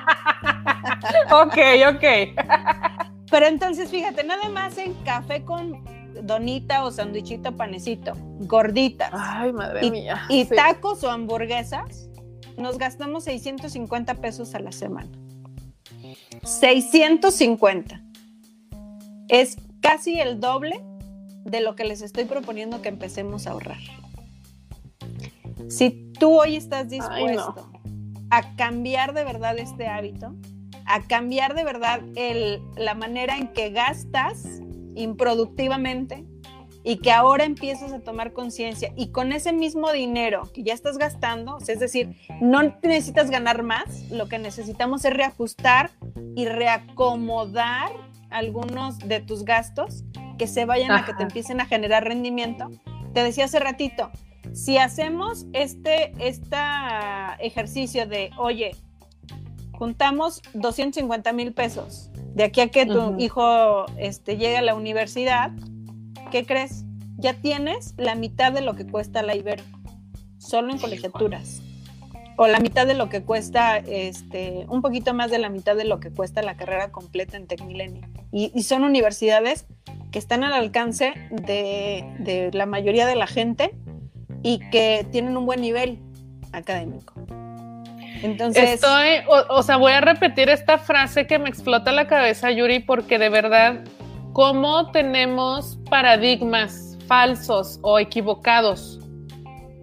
[1.31, 1.57] ok,
[1.89, 2.03] ok.
[3.29, 5.83] Pero entonces, fíjate, nada más en café con
[6.23, 9.10] donita o sandwichito panecito, gorditas.
[9.13, 10.21] Ay, madre y, mía.
[10.30, 12.10] Y tacos o hamburguesas,
[12.58, 15.10] nos gastamos 650 pesos a la semana.
[16.43, 18.01] 650.
[19.30, 20.84] Es casi el doble
[21.43, 23.80] de lo que les estoy proponiendo que empecemos a ahorrar.
[25.69, 27.69] Si tú hoy estás dispuesto
[28.30, 30.36] a cambiar de verdad este hábito,
[30.86, 34.62] a cambiar de verdad el, la manera en que gastas
[34.97, 36.25] improductivamente
[36.83, 40.97] y que ahora empiezas a tomar conciencia y con ese mismo dinero que ya estás
[40.97, 45.91] gastando, es decir, no necesitas ganar más, lo que necesitamos es reajustar
[46.36, 47.91] y reacomodar
[48.29, 50.05] algunos de tus gastos
[50.38, 52.69] que se vayan a que te empiecen a generar rendimiento.
[53.13, 54.10] Te decía hace ratito,
[54.53, 56.13] si hacemos este,
[57.39, 58.71] ejercicio de, oye,
[59.73, 65.52] juntamos 250 mil pesos de aquí a que tu hijo este, llegue a la universidad,
[66.32, 66.86] ¿qué crees?
[67.17, 69.63] Ya tienes la mitad de lo que cuesta la Ibero,
[70.38, 71.63] solo en colegiaturas.
[72.38, 75.86] O la mitad de lo que cuesta, este, un poquito más de la mitad de
[75.86, 78.08] lo que cuesta la carrera completa en Tecmilenio.
[78.32, 79.65] Y, y son universidades
[80.12, 83.71] que están al alcance de, de la mayoría de la gente
[84.43, 85.97] y que tienen un buen nivel
[86.52, 87.15] académico.
[88.23, 88.71] Entonces.
[88.71, 93.19] Estoy, o, sea, voy a repetir esta frase que me explota la cabeza, Yuri, porque
[93.19, 93.84] de verdad,
[94.34, 98.99] ¿cómo tenemos paradigmas falsos o equivocados?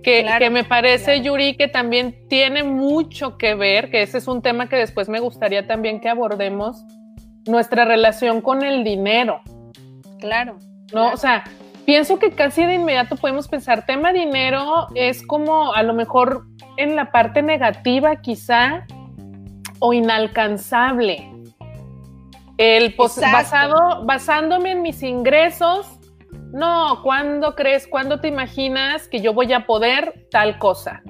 [0.02, 4.42] Que, que me parece, Yuri, que también tiene mucho que ver, que ese es un
[4.42, 6.84] tema que después me gustaría también que abordemos,
[7.46, 9.40] nuestra relación con el dinero.
[10.20, 10.58] Claro.
[10.92, 11.44] No, o sea,
[11.84, 16.96] pienso que casi de inmediato podemos pensar, tema dinero es como a lo mejor en
[16.96, 18.86] la parte negativa quizá
[19.78, 21.30] o inalcanzable.
[22.56, 25.86] El basado, basándome en mis ingresos,
[26.52, 31.02] no, ¿cuándo crees, cuándo te imaginas que yo voy a poder tal cosa?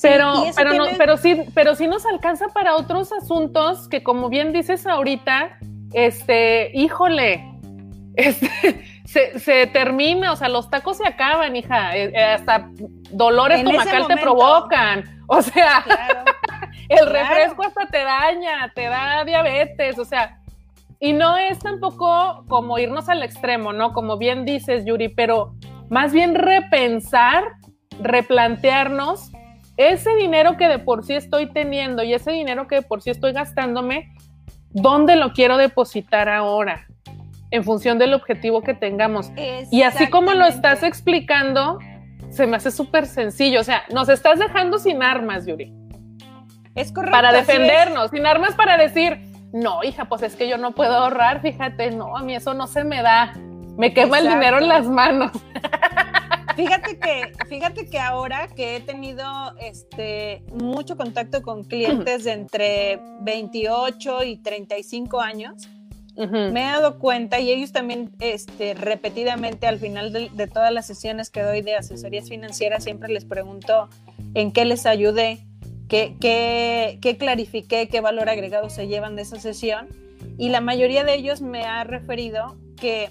[0.00, 4.52] pero, pero, no, pero sí, pero sí nos alcanza para otros asuntos que, como bien
[4.52, 5.58] dices ahorita,
[5.92, 7.44] este, híjole,
[8.16, 12.70] este, se, termina, o sea, los tacos se acaban, hija, eh, eh, hasta
[13.10, 15.84] dolores estomacal te provocan, o sea,
[16.88, 20.38] el refresco hasta te daña, te da diabetes, o sea,
[20.98, 23.92] y no es tampoco como irnos al extremo, ¿no?
[23.92, 25.54] Como bien dices, Yuri, pero
[25.90, 27.44] más bien repensar,
[28.00, 29.30] replantearnos
[29.76, 33.10] ese dinero que de por sí estoy teniendo y ese dinero que de por sí
[33.10, 34.14] estoy gastándome,
[34.70, 36.86] ¿dónde lo quiero depositar ahora?
[37.52, 39.30] En función del objetivo que tengamos.
[39.70, 41.78] Y así como lo estás explicando,
[42.30, 43.60] se me hace súper sencillo.
[43.60, 45.72] O sea, nos estás dejando sin armas, Yuri.
[46.74, 47.12] Es correcto.
[47.12, 49.20] Para defendernos, sin armas para decir,
[49.52, 52.66] no, hija, pues es que yo no puedo ahorrar, fíjate, no, a mí eso no
[52.66, 53.34] se me da.
[53.76, 55.32] Me quema el dinero en las manos.
[56.56, 59.24] Fíjate que, fíjate que ahora que he tenido
[59.58, 65.68] este mucho contacto con clientes de entre 28 y 35 años,
[66.16, 71.30] me he dado cuenta y ellos también este, repetidamente al final de, todas las sesiones
[71.30, 73.88] que doy de asesorías financieras siempre les pregunto
[74.34, 75.46] en qué les ayudé,
[75.88, 79.88] qué, qué, qué clarifiqué, qué valor agregado se llevan de esa sesión
[80.38, 83.10] y la mayoría de ellos me ha referido que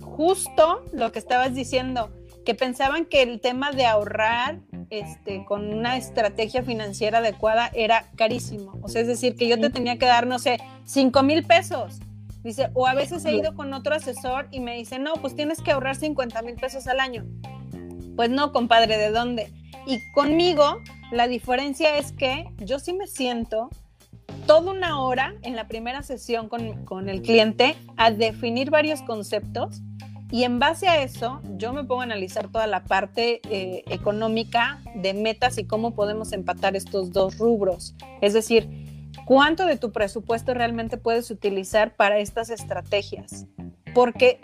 [0.00, 2.10] justo lo que estabas diciendo,
[2.44, 4.60] que pensaban que el tema de ahorrar
[4.90, 8.78] este, con una estrategia financiera adecuada era carísimo.
[8.82, 12.00] O sea, es decir, que yo te tenía que dar, no sé, 5 mil pesos.
[12.42, 15.60] Dice, o a veces he ido con otro asesor y me dice, no, pues tienes
[15.60, 17.26] que ahorrar 50 mil pesos al año.
[18.16, 19.52] Pues no, compadre, ¿de dónde?
[19.86, 20.78] Y conmigo,
[21.12, 23.70] la diferencia es que yo sí me siento
[24.46, 29.82] toda una hora en la primera sesión con, con el cliente a definir varios conceptos
[30.32, 34.80] y en base a eso, yo me pongo a analizar toda la parte eh, económica
[34.94, 37.96] de metas y cómo podemos empatar estos dos rubros.
[38.20, 38.89] Es decir,
[39.24, 43.46] cuánto de tu presupuesto realmente puedes utilizar para estas estrategias.
[43.94, 44.40] Porque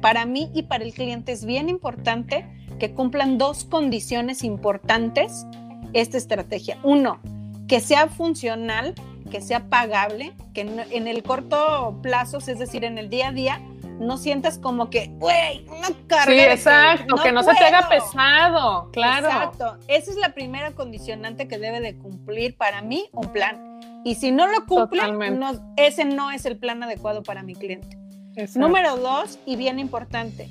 [0.00, 2.46] para mí y para el cliente es bien importante
[2.78, 5.46] que cumplan dos condiciones importantes
[5.92, 6.78] esta estrategia.
[6.82, 7.20] Uno,
[7.68, 8.94] que sea funcional,
[9.30, 13.60] que sea pagable, que en el corto plazo, es decir, en el día a día,
[13.98, 16.26] no sientas como que, güey, una carga.
[16.26, 19.26] Sí, exacto, que no, se te haga pesado, claro.
[19.26, 23.75] Exacto, esa es la primera condicionante que debe de cumplir para mí un plan.
[24.06, 25.00] Y si no lo cumple,
[25.76, 27.98] ese no es el plan adecuado para mi cliente.
[28.54, 30.48] Número dos, y bien importante,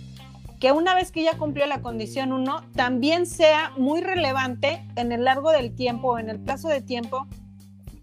[0.59, 5.23] que una vez que ya cumplió la condición uno, también sea muy relevante en el
[5.23, 7.27] largo del tiempo, en el plazo de tiempo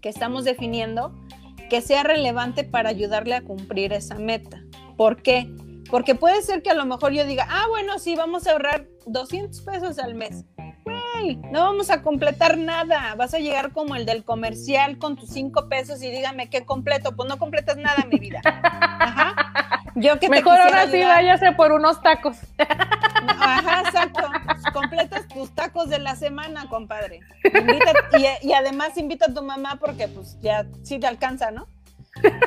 [0.01, 1.13] que estamos definiendo,
[1.69, 4.59] que sea relevante para ayudarle a cumplir esa meta.
[4.97, 5.53] ¿Por qué?
[5.87, 8.87] Porque puede ser que a lo mejor yo diga, ah, bueno, sí, vamos a ahorrar
[9.05, 10.45] 200 pesos al mes.
[11.51, 13.15] No vamos a completar nada.
[13.15, 17.15] Vas a llegar como el del comercial con tus 5 pesos y dígame qué completo.
[17.15, 18.41] Pues no completas nada, mi vida.
[18.43, 19.35] Ajá.
[19.95, 22.37] Yo que Mejor ahora sí váyase por unos tacos.
[22.57, 24.23] Ajá, exacto.
[24.73, 27.21] completas tus tacos de la semana, compadre.
[27.43, 31.67] y, y, además invita a tu mamá porque pues ya sí te alcanza, ¿no?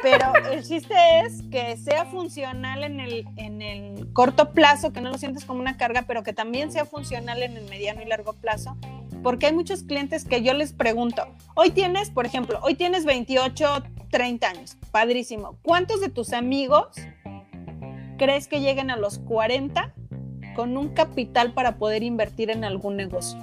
[0.03, 5.11] Pero el chiste es que sea funcional en el, en el corto plazo, que no
[5.11, 8.33] lo sientes como una carga, pero que también sea funcional en el mediano y largo
[8.33, 8.77] plazo.
[9.23, 13.83] Porque hay muchos clientes que yo les pregunto, hoy tienes, por ejemplo, hoy tienes 28,
[14.11, 15.59] 30 años, padrísimo.
[15.63, 16.89] ¿Cuántos de tus amigos
[18.19, 19.95] crees que lleguen a los 40
[20.55, 23.39] con un capital para poder invertir en algún negocio?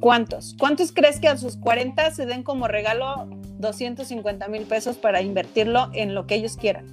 [0.00, 0.56] ¿Cuántos?
[0.58, 3.28] ¿Cuántos crees que a sus 40 se den como regalo
[3.62, 6.84] 250 mil pesos para invertirlo en lo que ellos quieran.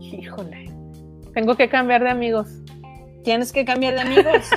[0.00, 0.70] Híjole,
[1.34, 2.48] tengo que cambiar de amigos.
[3.24, 4.48] Tienes que cambiar de amigos.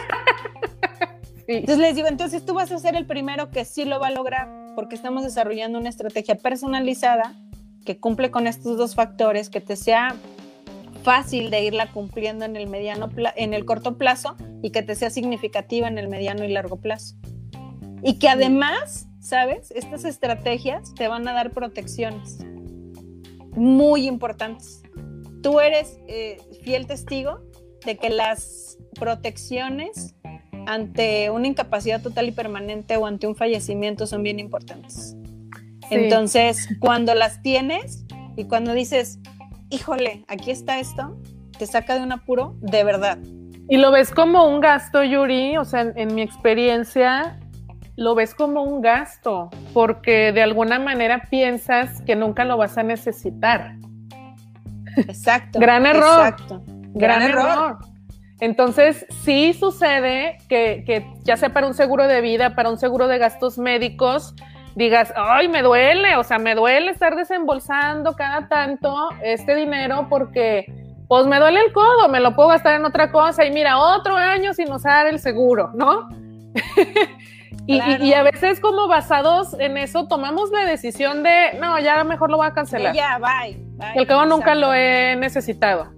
[1.48, 4.12] Entonces les digo, entonces tú vas a ser el primero que sí lo va a
[4.12, 7.36] lograr, porque estamos desarrollando una estrategia personalizada
[7.86, 10.16] que cumple con estos dos factores, que te sea
[11.04, 15.12] fácil de irla cumpliendo en el mediano en el corto plazo y que te sea
[15.12, 17.16] significativa en el mediano y largo plazo.
[18.02, 19.72] Y que además ¿sabes?
[19.72, 22.38] Estas estrategias te van a dar protecciones
[23.56, 24.84] muy importantes.
[25.42, 27.40] Tú eres eh, fiel testigo
[27.84, 30.16] de que las protecciones
[30.68, 35.16] ante una incapacidad total y permanente o ante un fallecimiento son bien importantes.
[35.90, 39.18] Entonces, cuando las tienes y cuando dices,
[39.72, 41.20] híjole, aquí está esto,
[41.58, 43.18] te saca de un apuro de verdad.
[43.70, 47.40] Y lo ves como un gasto, Yuri, o sea, en mi experiencia,
[47.98, 52.84] lo ves como un gasto, porque de alguna manera piensas que nunca lo vas a
[52.84, 53.76] necesitar.
[54.98, 55.60] Exacto.
[55.60, 56.28] Gran error.
[56.28, 56.64] Exacto.
[56.94, 57.78] Gran, error.
[58.40, 63.08] Entonces, sí sucede que, que, ya sea para un seguro de vida, para un seguro
[63.08, 64.36] de gastos médicos,
[64.76, 70.66] digas, ay, me duele, o sea, me duele estar desembolsando cada tanto este dinero porque,
[71.08, 74.16] pues me duele el codo, me lo puedo gastar en otra cosa y mira, otro
[74.16, 76.10] año sin usar el seguro, ¿no?
[77.68, 82.30] y, y, a veces como basados en eso tomamos la decisión de, no, ya mejor
[82.30, 82.94] lo voy a cancelar.
[82.94, 83.58] ya, bye.
[83.78, 85.92] bye el cabo nunca lo he necesitado.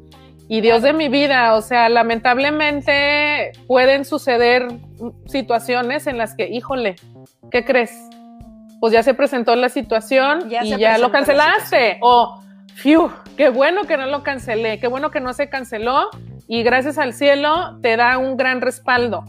[0.49, 4.67] Y Dios de mi vida, o sea, lamentablemente pueden suceder
[5.25, 6.95] situaciones en las que, híjole,
[7.51, 7.91] ¿qué crees?
[8.79, 11.97] Pues ya se presentó la situación y ya lo cancelaste.
[12.01, 12.41] O,
[12.75, 16.09] fiu, qué bueno que no lo cancelé, qué bueno que no se canceló
[16.47, 19.25] y gracias al cielo te da un gran respaldo.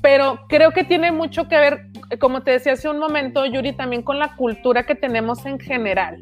[0.00, 1.86] Pero creo que tiene mucho que ver,
[2.20, 6.18] como te decía hace un momento, Yuri, también con la cultura que tenemos en general.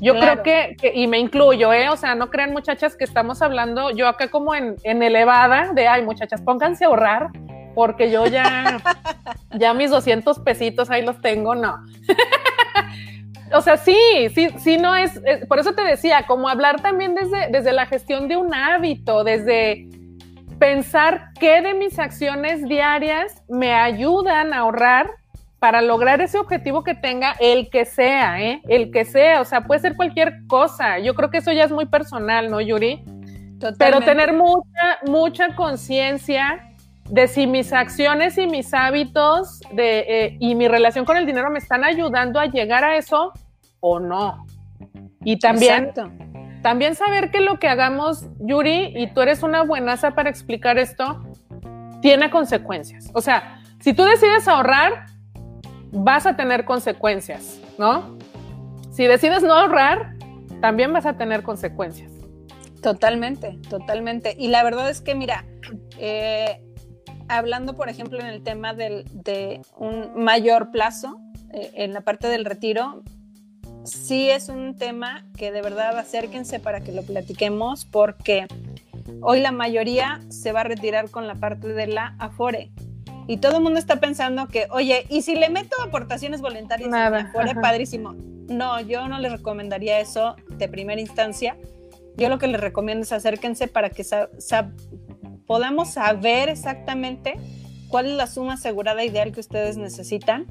[0.00, 1.90] Yo creo que, y me incluyo, ¿eh?
[1.90, 5.88] O sea, no crean muchachas que estamos hablando, yo acá como en, en elevada, de,
[5.88, 7.28] ay muchachas, pónganse a ahorrar,
[7.74, 8.80] porque yo ya,
[9.52, 11.84] ya mis 200 pesitos ahí los tengo, no.
[13.52, 13.98] o sea, sí,
[14.34, 18.26] sí, sí, no es, por eso te decía, como hablar también desde, desde la gestión
[18.26, 19.86] de un hábito, desde
[20.60, 25.10] pensar qué de mis acciones diarias me ayudan a ahorrar
[25.58, 28.62] para lograr ese objetivo que tenga, el que sea, ¿eh?
[28.68, 30.98] El que sea, o sea, puede ser cualquier cosa.
[31.00, 32.98] Yo creo que eso ya es muy personal, ¿no, Yuri?
[33.58, 33.76] Totalmente.
[33.78, 36.66] Pero tener mucha, mucha conciencia
[37.10, 41.50] de si mis acciones y mis hábitos de, eh, y mi relación con el dinero
[41.50, 43.32] me están ayudando a llegar a eso
[43.80, 44.46] o no.
[45.24, 45.92] Y también,
[46.62, 51.24] también saber que lo que hagamos, Yuri, y tú eres una buenaza para explicar esto,
[52.02, 53.10] tiene consecuencias.
[53.14, 55.06] O sea, si tú decides ahorrar,
[55.92, 58.18] vas a tener consecuencias, ¿no?
[58.90, 60.14] Si decides no ahorrar,
[60.60, 62.10] también vas a tener consecuencias.
[62.82, 64.34] Totalmente, totalmente.
[64.38, 65.44] Y la verdad es que, mira,
[65.98, 66.62] eh,
[67.28, 71.20] hablando, por ejemplo, en el tema de un mayor plazo,
[71.52, 73.02] eh, en la parte del retiro,
[73.84, 78.46] sí es un tema que de verdad acérquense para que lo platiquemos, porque
[79.20, 82.70] hoy la mayoría se va a retirar con la parte de la Afore
[83.30, 87.30] y todo el mundo está pensando que, oye, ¿y si le meto aportaciones voluntarias Nada,
[87.32, 88.14] fuera padrísimo?
[88.48, 91.56] No, yo no les recomendaría eso de primera instancia.
[92.16, 94.04] Yo lo que les recomiendo es acérquense para que
[95.46, 97.34] podamos saber exactamente
[97.88, 100.46] cuál es la suma asegurada ideal que ustedes necesitan,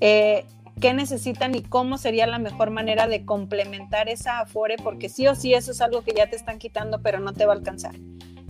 [0.00, 0.46] eh,
[0.80, 5.34] qué necesitan y cómo sería la mejor manera de complementar esa afore, porque sí o
[5.34, 7.94] sí eso es algo que ya te están quitando, pero no te va a alcanzar.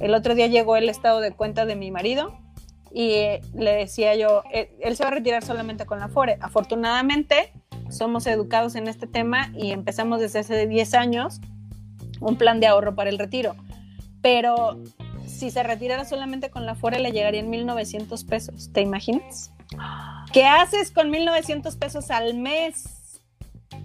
[0.00, 2.38] El otro día llegó el estado de cuenta de mi marido
[2.92, 3.14] y
[3.54, 6.38] le decía yo, eh, él, se va a retirar solamente con la FORE.
[6.40, 7.52] Afortunadamente,
[7.90, 11.40] somos educados en este tema y empezamos desde hace 10 años
[12.20, 13.54] un plan de ahorro para el retiro.
[14.20, 14.82] Pero
[15.26, 18.70] si se retirara solamente con la FORE, le llegarían 1.900 pesos.
[18.72, 19.52] ¿Te imaginas?
[20.32, 22.96] ¿Qué haces con 1.900 pesos al mes?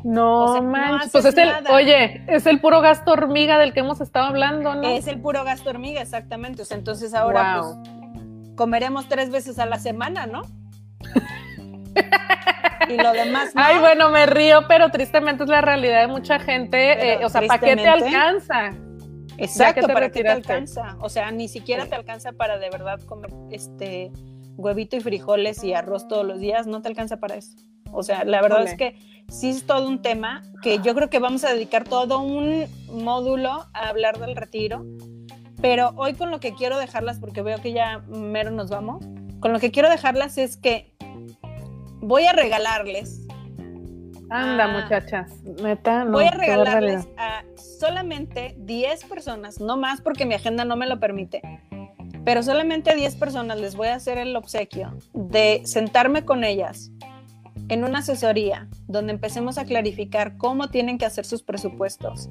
[0.04, 4.28] No, manches, pues es el, oye, es el puro gasto hormiga del que hemos estado
[4.28, 4.88] hablando, ¿no?
[4.88, 6.64] Es el puro gasto hormiga, exactamente.
[6.64, 10.42] O sea, entonces ahora, pues, comeremos tres veces a la semana, ¿no?
[12.90, 13.62] y lo demás no.
[13.64, 17.14] Ay, bueno, me río, pero tristemente es la realidad de mucha gente.
[17.14, 18.72] Eh, o sea, ¿para qué te alcanza?
[19.38, 20.98] Exacto, ¿para qué te alcanza?
[21.00, 24.12] O sea, ni siquiera te alcanza para de verdad comer este
[24.58, 27.56] huevito y frijoles y arroz todos los días, no te alcanza para eso.
[27.92, 28.96] O sea, la verdad es que
[29.28, 33.68] sí es todo un tema que yo creo que vamos a dedicar todo un módulo
[33.74, 34.86] a hablar del retiro,
[35.62, 39.06] pero hoy con lo que quiero dejarlas, porque veo que ya mero nos vamos,
[39.40, 40.94] con lo que quiero dejarlas es que
[42.00, 43.28] voy a regalarles.
[44.30, 50.36] Anda, muchachas, neta, no, Voy a regalarles a solamente 10 personas, no más porque mi
[50.36, 51.42] agenda no me lo permite,
[52.24, 56.92] pero solamente a 10 personas les voy a hacer el obsequio de sentarme con ellas
[57.70, 62.30] en una asesoría donde empecemos a clarificar cómo tienen que hacer sus presupuestos,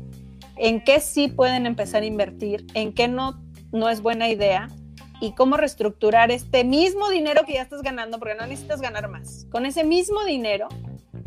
[0.56, 4.68] en qué sí pueden empezar a invertir, en qué no, no es buena idea
[5.20, 9.46] y cómo reestructurar este mismo dinero que ya estás ganando, porque no necesitas ganar más.
[9.50, 10.68] Con ese mismo dinero,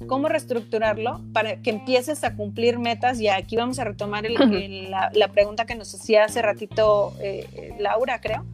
[0.08, 3.20] cómo reestructurarlo para que empieces a cumplir metas.
[3.20, 8.46] Y aquí vamos a retomar la, pregunta que nos hacía hace ratito eh, Laura, creo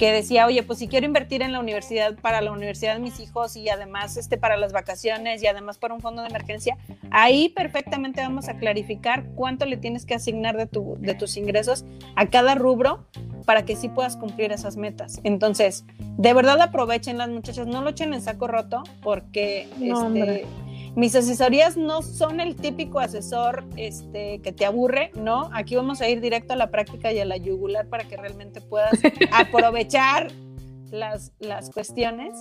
[0.00, 3.20] que decía, oye, pues si quiero invertir en la universidad, para la universidad de mis
[3.20, 6.78] hijos y además este, para las vacaciones y además para un fondo de emergencia,
[7.10, 11.84] ahí perfectamente vamos a clarificar cuánto le tienes que asignar de, tu, de tus ingresos
[12.16, 13.04] a cada rubro
[13.44, 15.20] para que sí puedas cumplir esas metas.
[15.22, 20.46] Entonces, de verdad aprovechen las muchachas, no lo echen en saco roto porque este,
[20.96, 25.48] Mis asesorías no son el típico asesor este, que te aburre, ¿no?
[25.52, 28.60] Aquí vamos a ir directo a la práctica y a la yugular para que realmente
[28.60, 28.98] puedas
[29.32, 30.32] aprovechar
[30.90, 32.32] las, las cuestiones.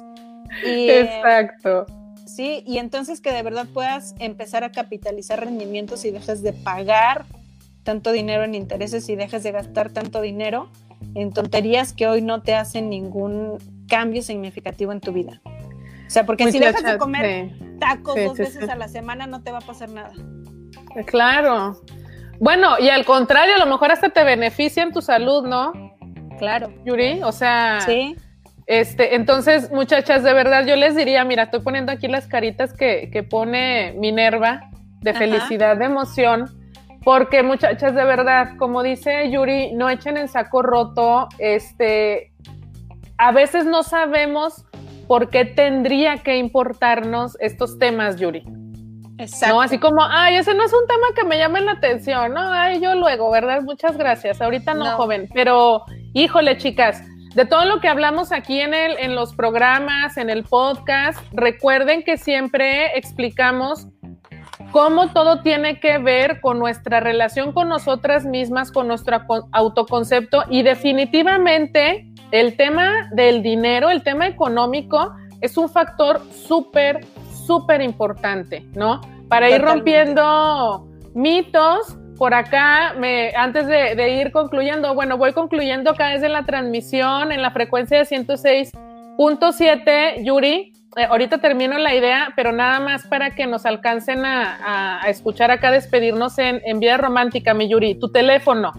[0.66, 1.86] Y, Exacto.
[2.26, 7.26] sí, y entonces que de verdad puedas empezar a capitalizar rendimientos y dejes de pagar
[7.84, 10.70] tanto dinero en intereses y dejes de gastar tanto dinero
[11.14, 15.41] en tonterías que hoy no te hacen ningún cambio significativo en tu vida.
[16.10, 19.51] O sea, porque si dejas de comer tacos dos veces a la semana no te
[19.51, 20.12] va a pasar nada.
[21.05, 21.80] Claro.
[22.39, 25.72] Bueno, y al contrario, a lo mejor hasta te beneficia en tu salud, ¿no?
[26.39, 26.74] Claro.
[26.84, 28.16] Yuri, o sea, sí.
[28.66, 33.12] Este, entonces, muchachas, de verdad, yo les diría, mira, estoy poniendo aquí las caritas que,
[33.14, 36.49] que pone Minerva de felicidad, de emoción,
[37.03, 42.34] porque muchachas, de verdad, como dice Yuri, no echen en saco roto, este,
[43.20, 44.66] a veces no sabemos
[45.10, 48.43] por qué tendría que importarnos estos temas, Yuri.
[49.18, 49.55] Exacto.
[49.55, 49.62] ¿No?
[49.62, 52.80] Así como, ay, ese no es un tema que me llame la atención, no, ay,
[52.80, 53.64] yo luego, ¿verdad?
[53.64, 54.39] Muchas gracias.
[54.39, 55.84] Ahorita no, joven, pero
[56.14, 57.01] híjole, chicas,
[57.34, 62.03] de todo lo que hablamos aquí en, el, en los programas, en el podcast, recuerden
[62.03, 63.88] que siempre explicamos
[64.72, 69.22] cómo todo tiene que ver con nuestra relación con nosotras mismas, con nuestro
[69.53, 75.11] autoconcepto y definitivamente el tema del dinero, el tema económico
[75.41, 77.03] es un factor súper,
[77.45, 79.01] súper importante, ¿no?
[79.27, 86.09] Para ir rompiendo mitos por acá, me, antes de, ir concluyendo, bueno, voy concluyendo acá
[86.09, 90.73] desde la transmisión en la frecuencia de 106.7, Yuri.
[90.97, 95.71] Eh, ahorita termino la idea, pero nada más para que nos alcancen a, escuchar acá,
[95.71, 97.95] despedirnos en, en Vida Romántica, mi Yuri.
[97.95, 98.73] Tu teléfono.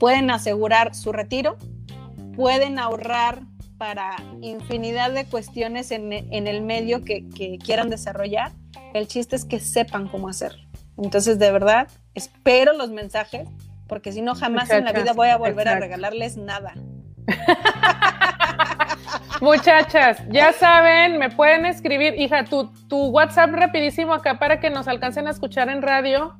[0.00, 1.56] pueden asegurar su retiro,
[2.34, 3.42] pueden ahorrar
[3.78, 7.24] para infinidad de cuestiones en, el medio que,
[7.64, 8.50] quieran desarrollar.
[8.92, 10.56] El chiste es que sepan cómo hacer.
[10.98, 13.48] Entonces, de verdad, espero los mensajes,
[13.86, 16.74] porque si no, jamás en la vida voy a volver a regalarles nada.
[19.40, 24.88] Muchachas, ya saben, me pueden escribir, hija, tu, tu WhatsApp rapidísimo acá para que nos
[24.88, 26.34] alcancen a escuchar en radio.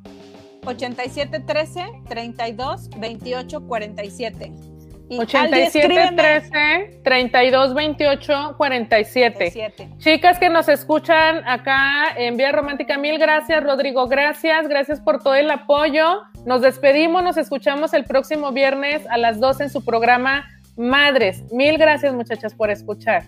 [0.65, 4.53] 8713 32 28 47.
[5.11, 9.53] 8713 32 28 47.
[9.99, 14.07] Chicas que nos escuchan acá en Vía Romántica, mil gracias, Rodrigo.
[14.07, 16.23] Gracias, gracias por todo el apoyo.
[16.47, 20.47] Nos despedimos, nos escuchamos el próximo viernes a las 12 en su programa
[20.77, 21.45] Madres.
[21.53, 23.25] Mil gracias, muchachas, por escuchar.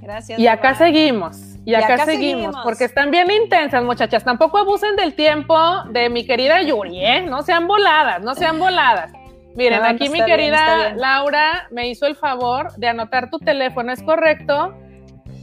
[0.00, 0.38] Gracias.
[0.38, 1.54] Y acá seguimos.
[1.66, 4.22] Y acá, seguimos, porque están bien intensas, muchachas.
[4.22, 5.56] Tampoco abusen del tiempo
[5.90, 7.22] de mi querida Yuri, ¿eh?
[7.22, 9.12] No sean voladas, no sean voladas.
[9.54, 14.74] Miren, aquí mi querida Laura me hizo el favor de anotar tu teléfono, ¿es correcto?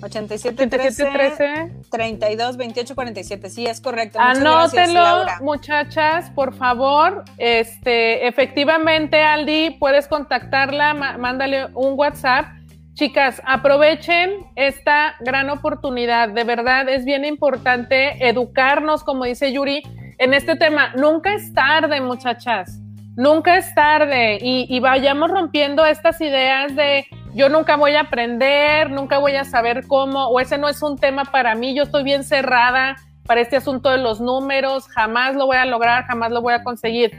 [0.01, 3.49] 8713 32 28 47.
[3.49, 4.19] Sí, es correcto.
[4.19, 7.23] Anótelo, muchachas, por favor.
[7.37, 12.45] Este, efectivamente, Aldi, puedes contactarla, mándale un WhatsApp
[12.93, 16.29] Chicas, aprovechen esta gran oportunidad.
[16.29, 19.81] De verdad es bien importante educarnos, como dice Yuri,
[20.17, 20.93] en este tema.
[20.95, 22.79] Nunca es tarde, muchachas.
[23.15, 29.17] Nunca es tarde y, vayamos rompiendo estas ideas de yo nunca voy a aprender, nunca
[29.17, 32.23] voy a saber cómo, o ese no es un tema para mí, yo estoy bien
[32.23, 36.53] cerrada para este asunto de los números, jamás lo voy a lograr, jamás lo voy
[36.53, 37.11] a conseguir.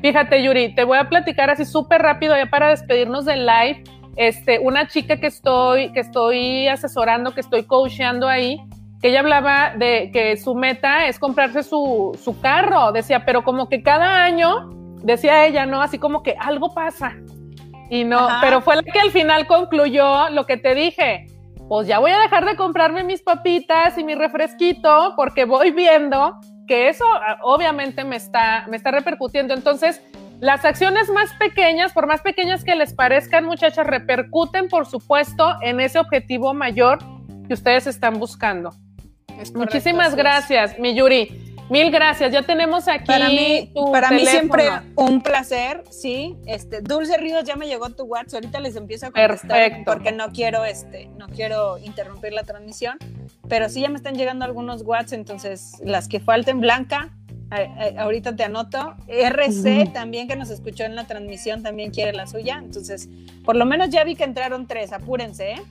[0.00, 3.84] Fíjate, Yuri, te voy a platicar así súper rápido ya para despedirnos del live
[4.16, 8.60] este, una chica que estoy, que estoy asesorando, que estoy coacheando ahí,
[9.00, 13.68] que ella hablaba de que su meta es comprarse su, su carro, decía, pero como
[13.68, 14.70] que cada año,
[15.02, 15.80] decía ella, ¿no?
[15.80, 17.14] Así como que algo pasa.
[17.92, 21.26] Y no, pero fue la que al final concluyó lo que te dije.
[21.68, 26.40] Pues ya voy a dejar de comprarme mis papitas y mi refresquito porque voy viendo
[26.66, 29.52] que eso ah, obviamente me está, me está repercutiendo.
[29.52, 30.00] Entonces,
[30.40, 35.78] las acciones más pequeñas, por más pequeñas que les parezcan, muchachas, repercuten, por supuesto, en
[35.78, 36.98] ese objetivo mayor
[37.46, 38.70] que ustedes están buscando.
[39.54, 41.51] Muchísimas gracias, mi Yuri.
[41.72, 42.30] Mil gracias.
[42.32, 43.06] Ya tenemos aquí.
[43.06, 46.36] Para mí, tu para mí siempre un placer, sí.
[46.46, 48.34] Este, Dulce Ríos ya me llegó tu WhatsApp.
[48.44, 49.90] Ahorita les empiezo a contestar Perfecto.
[49.90, 52.98] porque no quiero, este, no quiero interrumpir la transmisión.
[53.48, 57.08] Pero sí ya me están llegando algunos WhatsApp, entonces las que falten, Blanca,
[57.50, 58.94] a- a- ahorita te anoto.
[59.08, 62.58] RC también que nos escuchó en la transmisión también quiere la suya.
[62.62, 63.08] Entonces,
[63.44, 64.92] por lo menos ya vi que entraron tres.
[64.92, 65.62] Apúrense, ¿eh?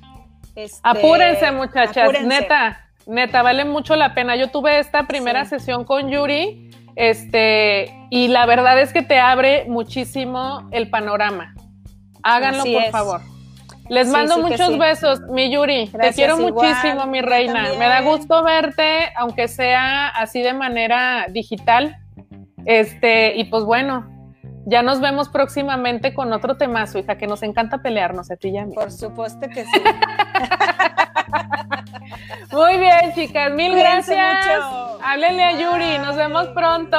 [0.56, 1.98] Este, Apúrense, muchachas.
[2.04, 2.28] apúrense.
[2.28, 4.36] Neta, neta, vale mucho la pena.
[4.36, 5.52] Yo tuve esta primera Sí.
[5.52, 11.56] sesión con Yuri, este, y la verdad es que te abre muchísimo el panorama.
[12.24, 12.92] Háganlo, Así por es.
[12.92, 13.22] favor.
[13.90, 15.88] Les mando sí muchos besos, mi Yuri.
[15.88, 16.54] te quiero igual.
[16.54, 17.54] muchísimo, mi reina.
[17.54, 17.80] también.
[17.80, 21.98] Me da gusto verte, aunque sea así de manera digital.
[22.66, 24.06] Este, y pues bueno,
[24.66, 28.58] ya nos vemos próximamente con otro temazo, hija, que nos encanta pelearnos a ti y
[28.58, 28.76] a mí.
[28.76, 29.72] Por supuesto que sí.
[32.52, 34.60] Muy bien, chicas, mil Cuídense gracias.
[34.60, 35.00] mucho.
[35.04, 36.98] Háblenle a Yuri, nos vemos pronto.